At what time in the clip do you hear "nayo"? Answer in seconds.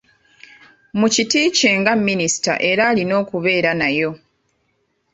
3.79-4.11